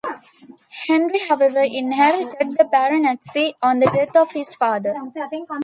[0.87, 4.95] Henry however inherited the baronetcy on the death of his father.